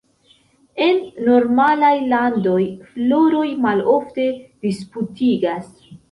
[0.83, 2.61] En normalaj landoj,
[2.93, 4.25] floroj malofte
[4.69, 5.69] disputigas.